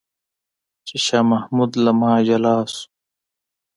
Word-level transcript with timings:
چې 0.87 0.95
شاه 1.05 1.25
محمود 1.31 1.71
له 1.83 1.91
ما 1.99 2.13
جلا 2.27 2.55
شو. 2.73 2.83